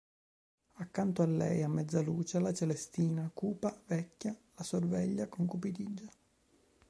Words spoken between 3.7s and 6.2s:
vecchia, la sorveglia con cupidigia.